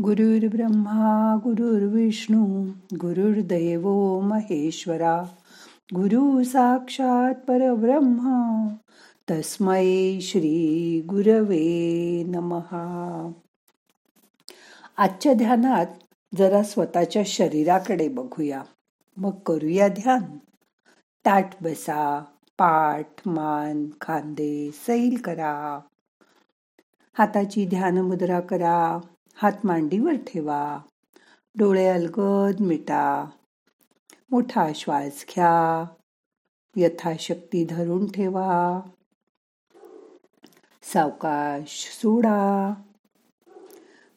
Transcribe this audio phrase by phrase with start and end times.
[0.00, 3.88] गुरुर्ब्रह्मा गुरुर्विष्णू गुरुर्दैव
[4.20, 5.22] महेश्वरा
[5.94, 8.68] गुरु साक्षात परब्रह्मा
[9.30, 13.32] तस्मै श्री गुरवे नमहा
[14.96, 15.86] आजच्या ध्यानात
[16.38, 18.62] जरा स्वतःच्या शरीराकडे बघूया.
[19.16, 20.22] मग करूया ध्यान.
[21.26, 22.24] ताट बसा
[22.58, 25.80] पाठ मान खांदे सैल करा.
[27.18, 29.00] हाताची ध्यान मुद्रा करा.
[29.42, 30.78] हात मांडीवर ठेवा.
[31.58, 33.30] डोळे अलगद मिटा.
[34.30, 35.84] मोठा श्वास घ्या.
[36.76, 38.80] यथाशक्ती धरून ठेवा.
[40.82, 42.74] सावकाश सोडा.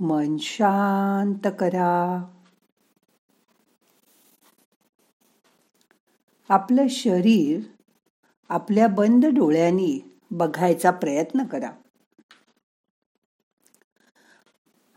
[0.00, 2.24] मन शांत करा.
[6.48, 7.60] आपलं शरीर
[8.48, 11.70] आपल्या बंद डोळ्यांनी बघायचा प्रयत्न करा.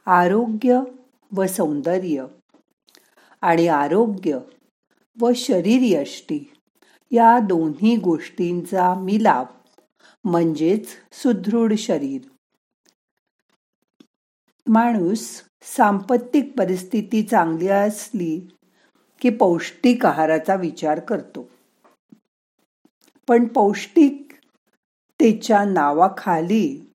[0.06, 0.80] आरोग्य
[1.36, 2.26] व सौंदर्य
[3.42, 4.40] आणि आरोग्य
[5.20, 6.54] व शरीर यष्टी
[7.12, 9.48] या दोन्ही गोष्टींचा मिलाप
[10.24, 12.22] म्हणजेच सुदृढ शरीर.
[14.68, 18.48] माणूस सांपत्तिक परिस्थिती चांगली असली
[19.22, 21.50] की पौष्टिक आहाराचा विचार करतो.
[23.28, 24.34] पण पौष्टिक
[25.20, 26.92] त्याच्या नावाखाली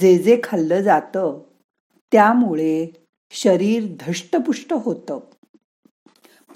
[0.00, 1.51] जे जे खाल्लं जातं
[2.12, 2.86] त्यामुळे
[3.30, 5.20] शरीर धष्टपुष्ट होतं.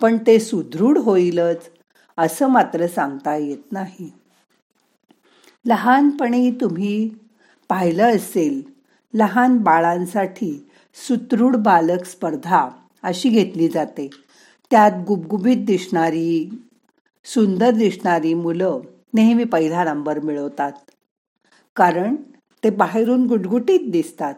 [0.01, 1.71] पण ते सुदृढ होईलच
[2.19, 4.13] असं मात्र सांगता येत नाही.
[5.67, 7.11] लहानपणी तुम्ही
[7.69, 8.63] पाहिलं असेल
[9.15, 12.69] लहान बाळांसाठी सुदृढ बालक स्पर्धा
[13.03, 14.11] अशी घेतली जाते.
[14.71, 16.51] त्यात गुबगुबीत दिसणारी
[17.25, 18.81] सुंदर दिसणारी मुलं
[19.15, 20.73] नेहमी पहिला नंबर मिळवतात.
[21.77, 22.17] कारण
[22.65, 24.35] ते बाहेरून गुटगुटीत दिसतात.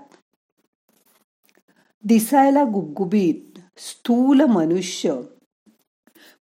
[2.04, 5.20] दिसायला गुबगुबीत स्थूल मनुष्य.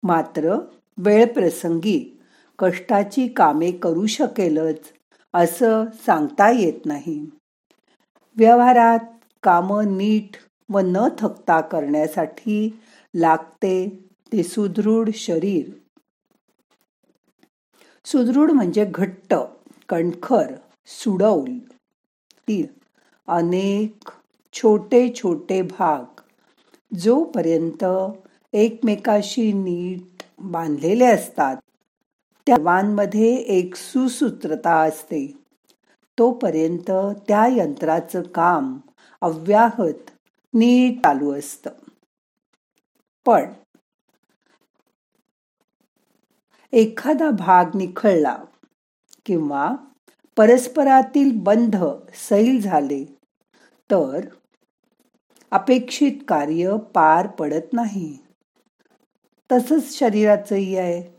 [0.04, 0.58] मात्र
[0.98, 2.20] वेळ प्रसंगी
[2.60, 4.80] कष्टाची कामे करू शकेलच
[5.34, 7.26] असं सांगता येत नाही.
[8.36, 9.00] व्यवहारात
[9.44, 10.38] कामं नीट
[10.70, 12.80] व न थकता करण्यासाठी
[13.16, 15.70] लागते ते सुदृढ शरीर.
[18.06, 19.34] सुदृढ म्हणजे घट्ट
[19.90, 20.54] कणखर
[20.88, 21.58] सुडौल.
[22.48, 22.66] ती
[23.28, 24.12] अनेक
[24.56, 26.22] छोटे छोटे भाग.
[26.98, 27.84] जोपर्यंत
[28.54, 31.58] एकमेकाशी नीट बांधलेले असतात
[32.48, 32.58] त्या
[33.28, 35.38] एक सुसूत्रता असते.
[36.20, 36.92] तोपर्यंत
[37.28, 38.78] त्या यंत्राचं काम
[39.22, 40.12] अव्याहत
[40.54, 41.70] नीट चालू असतं.
[43.26, 43.54] पण
[46.74, 48.38] एखादा भाग निखळला
[49.26, 49.76] किंवा
[50.38, 51.76] परस्परातील बंध
[52.14, 53.18] सैल झाले
[53.92, 54.26] तर
[55.52, 58.18] अपेक्षित कार्य पार पडत नाही.
[59.52, 61.16] तसंच शरीराचंही आहे.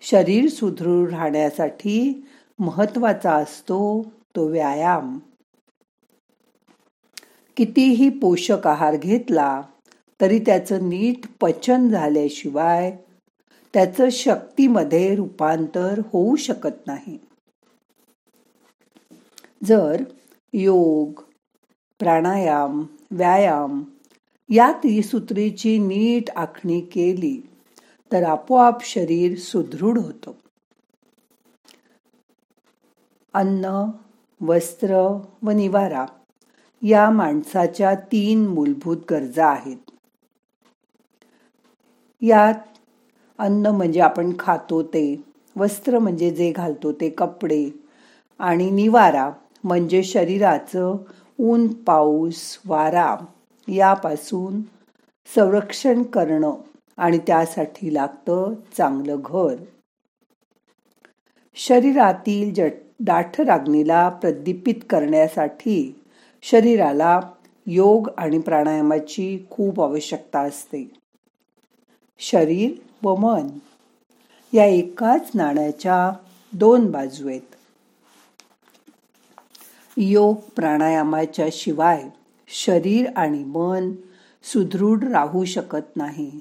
[0.00, 2.26] शरीर सुदृढ राहण्यासाठी
[2.58, 4.02] महत्त्वाचा असतो
[4.36, 5.18] तो व्यायाम.
[7.56, 9.62] कितीही पोषक आहार घेतला
[10.20, 12.96] तरी त्याचं नीट पचन झाल्याशिवाय
[13.74, 17.18] त्याचं शक्तीमध्ये रूपांतर होऊ शकत नाही.
[19.64, 20.02] जर
[20.52, 21.22] योग
[21.98, 23.82] प्राणायाम व्यायाम.
[24.50, 27.48] या त्रिसूत्रीची नीट आखणी केली
[28.12, 30.32] तर आपोआप शरीर सुदृढ होतं.
[33.34, 33.90] अन्न
[34.40, 36.06] वस्त्र व निवारा
[36.82, 39.90] या माणसाच्या तीन मूलभूत गरजा आहेत.
[42.22, 42.78] यात
[43.38, 45.24] अन्न म्हणजे आपण खातो ते
[45.56, 47.68] वस्त्र म्हणजे जे घालतो ते कपडे
[48.38, 49.30] आणि निवारा
[49.64, 50.96] म्हणजे शरीराचं
[51.40, 53.16] ऊन पाऊस वारा
[53.68, 54.60] यापासून
[55.34, 56.52] संरक्षण करणं
[56.96, 59.56] आणि त्यासाठी लागतं चांगलं घर.
[61.54, 62.68] शरीरातील
[63.00, 66.02] दाठ रागणीला प्रदीपित करण्यासाठी
[66.42, 67.20] शरीराला
[67.66, 70.90] योग आणि प्राणायामाची खूप आवश्यकता असते.
[72.18, 73.48] शरीर व मन
[74.52, 76.12] या एकाच नाण्याच्या
[76.52, 77.54] दोन बाजू आहेत.
[80.00, 82.10] योग प्राणायामाच्या शिवाय
[82.48, 83.92] शरीर आणि मन
[84.42, 86.40] सुदृढ राहू शकत नाही.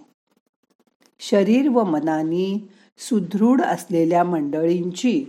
[1.20, 2.68] शरीर व मनानी
[2.98, 5.26] सुदृढ असलेल्या मंडळींची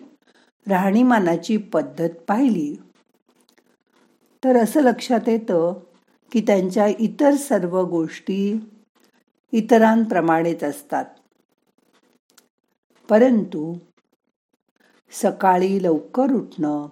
[0.69, 2.77] राहणीमानाची पद्धत पाहिली.
[4.45, 5.73] तर असं लक्षात येतं
[6.33, 8.61] की त्यांच्या इतर सर्व गोष्टी
[9.53, 11.05] इतरांप्रमाणेच असतात.
[13.09, 13.75] परंतु
[15.11, 16.89] सकाळी लवकर उठणं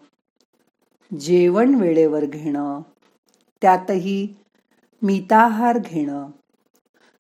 [1.21, 2.81] जेवण वेळेवर घेणं
[3.63, 4.37] त्यातही
[5.03, 6.31] मिताहार घेणं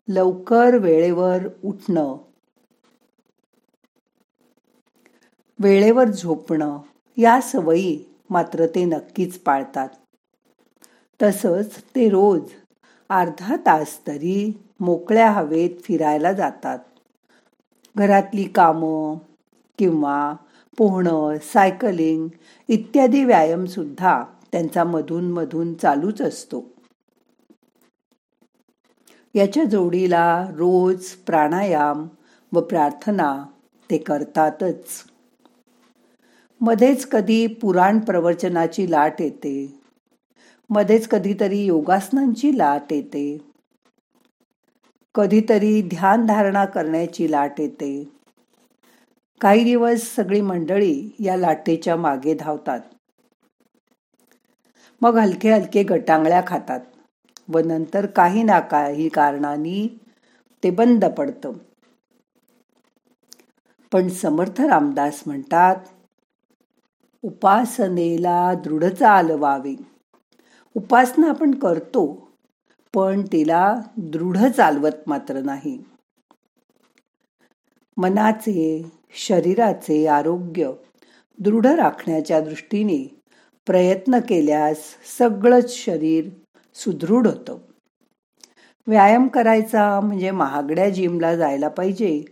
[0.08, 2.16] लवकर वेळेवर उठणं
[5.58, 6.78] वेळेवर झोपणं
[7.16, 9.88] या सवयी मात्र ते नक्कीच पाळतात.
[11.22, 12.42] तसंच ते रोज
[13.08, 16.78] अर्धा तास तरी मोकळ्या हवेत फिरायला जातात.
[17.96, 19.18] घरातली कामं
[19.78, 20.34] किंवा
[20.78, 22.28] पोहणं सायकलिंग
[22.68, 26.64] इत्यादी व्यायामसुद्धा त्यांचा मधून मधून चालूच असतो.
[29.34, 32.06] याच्या जोडीला रोज प्राणायाम
[32.52, 33.44] व प्रार्थना
[33.90, 35.04] ते करतातच.
[36.60, 39.80] मध्येच कधी पुराण प्रवचनाची लाट येते.
[40.70, 43.38] मध्येच कधीतरी योगासनांची लाट येते.
[45.14, 48.15] कधीतरी ध्यानधारणा करण्याची लाट येते.
[49.40, 52.80] काही दिवस सगळी मंडळी या लाटेच्या मागे धावतात.
[55.02, 56.80] मग हलके हलके गटांगळ्या खातात
[57.48, 59.98] व नंतर काही ना काही कारणाने
[60.64, 61.52] ते बंद पडतं.
[63.92, 65.76] पण समर्थ रामदास म्हणतात
[67.24, 69.74] उपासनेला दृढ चालवावे.
[70.76, 72.28] उपासना आपण करतो
[72.94, 75.78] पण तिला दृढ चालवत मात्र नाही.
[77.98, 80.72] मनाचे शरीराचे आरोग्य
[81.38, 83.20] दृढ राखण्याच्या दृष्टीने
[83.66, 84.76] प्रयत्न केल्यास
[85.18, 86.28] सगळंच शरीर
[86.74, 87.58] सुदृढ होतं.
[88.86, 92.24] व्यायाम करायचा म्हणजे महागड्या जिमला जायला पाहिजे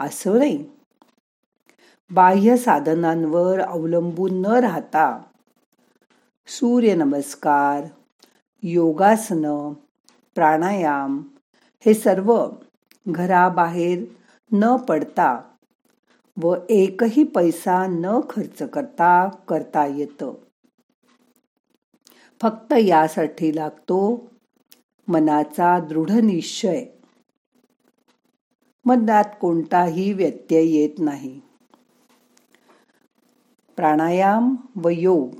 [0.00, 0.64] असं नाही.
[2.10, 5.22] बाह्य साधनांवर अवलंबून न राहता
[6.46, 7.84] सूर्यनमस्कार
[8.62, 9.72] योगासनं
[10.34, 11.22] प्राणायाम
[11.86, 12.48] हे सर्व
[13.08, 14.04] घराबाहेर
[14.52, 15.54] न पडता
[16.42, 20.34] व एकही पैसा न खर्च करता करता येतं.
[22.42, 24.30] फक्त यासाठी लागतो
[25.08, 26.84] मनाचा दृढ निश्चय.
[28.84, 31.40] मनात कोणताही व्यत्यय येत नाही.
[33.76, 35.34] प्राणायाम व योग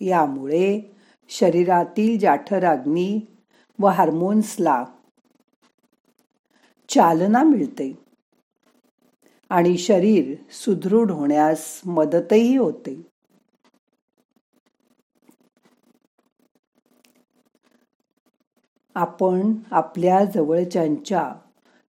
[0.00, 0.80] यामुळे
[1.28, 3.20] शरीरातील जाठराग्नी
[3.80, 4.84] व हार्मोन्सला
[6.96, 7.98] चालना मिळते.
[9.48, 13.06] आणि शरीर सुदृढ होण्यास मदतही होते.
[18.94, 21.34] आपण आपल्या जवळच्यांच्या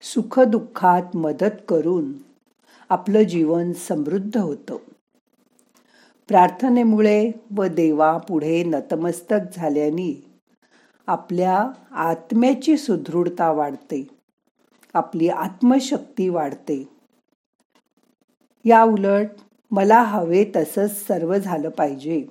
[0.02, 2.14] सुखदुःखात मदत करून
[2.90, 4.78] आपलं जीवन समृद्ध होतं.
[6.28, 10.40] प्रार्थनेमुळे व देवा पुढे नतमस्तक झाल्याने
[11.08, 14.17] आपल्या आत्म्याची सुदृढता वाढते.
[14.94, 16.90] आपली आत्मशक्ती वाढते.
[18.66, 19.28] या उलट
[19.72, 22.28] मला हवे तसंच सर्व झालं पाहिजे.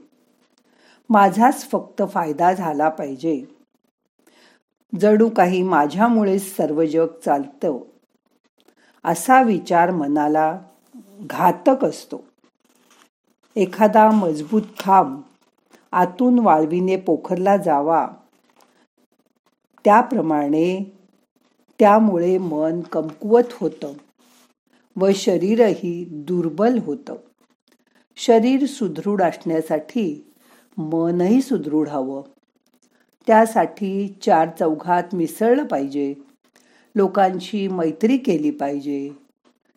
[1.11, 3.45] माझाच फक्त फायदा झाला पाहिजे.
[5.01, 7.79] जणू काही माझ्यामुळेच सर्व जग चालतं
[9.05, 10.59] असा विचार मनाला
[11.21, 12.25] घातक असतो.
[13.57, 15.21] एखादा मजबूत खांब
[15.93, 18.09] आतून वाळवीने पोखरला जावा
[19.85, 20.96] त्याप्रमाणे
[21.79, 23.93] त्यामुळे मन कमकुवत होतं
[24.97, 27.15] व शरीरही दुर्बल होतं.
[28.17, 30.33] शरीर सुदृढ असण्यासाठी
[30.77, 32.23] मनही सुदृढ हवं.
[33.27, 36.15] त्यासाठी चार चौघात मिसळलं पाहिजे.
[36.95, 39.11] लोकांशी मैत्री केली पाहिजे.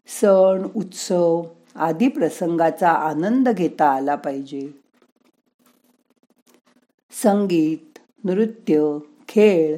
[0.08, 1.44] सण उत्सव
[1.76, 4.70] आदी प्रसंगाचा आनंद घेता आला पाहिजे.
[7.24, 8.98] संगीत नृत्य
[9.28, 9.78] खेळ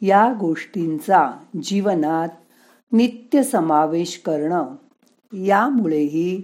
[0.00, 1.32] या गोष्टींचा
[1.62, 2.28] जीवनात
[2.92, 4.76] नित्य समावेश करणं
[5.32, 6.42] यामुळेही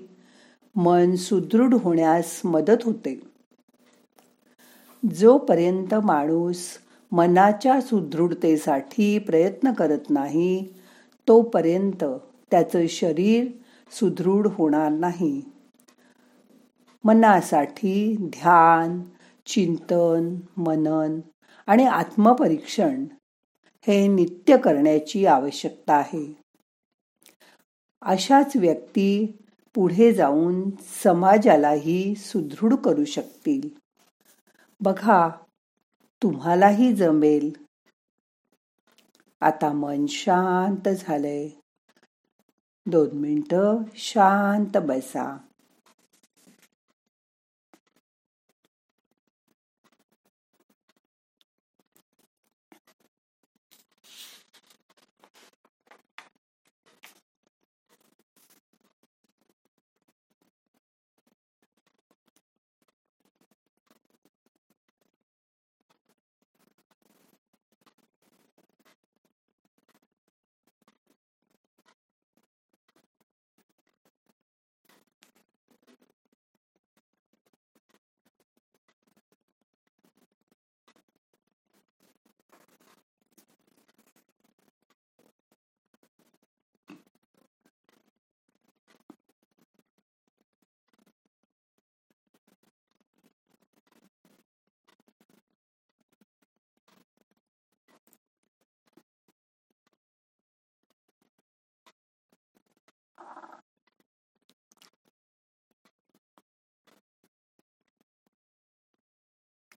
[0.77, 3.21] मन सुदृढ होण्यास मदत होते.
[5.15, 6.63] जोपर्यंत माणूस
[7.13, 10.75] मनाच्या सुदृढतेसाठी प्रयत्न करत नाही
[11.29, 12.05] तोपर्यंत
[12.51, 13.47] त्याचं शरीर
[13.91, 15.43] सुदृढ होणार नाही.
[17.05, 19.03] मनासाठी ध्यान
[19.47, 21.21] चिंतन मनन
[21.67, 23.05] आणि आत्मपरीक्षण
[23.91, 26.37] हे नित्य करण्याची आवश्यकता आहे.
[28.03, 29.39] अशाच व्यक्ती
[29.75, 30.71] पुढे जाऊन
[31.03, 33.69] समाजालाही सुदृढ करू शकतील.
[34.81, 35.29] बघा
[36.23, 37.53] तुम्हालाही जमेल.
[39.41, 41.49] आता मन शांत झालंय.
[42.87, 45.39] दोन मिनटं शांत बसा.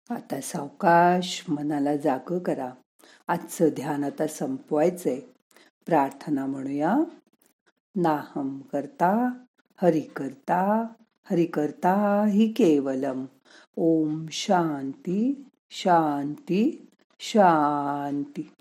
[0.10, 2.74] आता सावकाश मनाला जाग करा.
[3.28, 5.20] आजचं ध्यान आता संपवायचंय.
[5.86, 6.98] प्रार्थना म्हणूया.
[7.96, 9.30] नाहम करता
[9.82, 10.88] हरि करता
[11.32, 13.26] हरि करता हि केवलम.
[13.76, 16.88] ओम शांती शांती
[17.20, 18.52] शांती.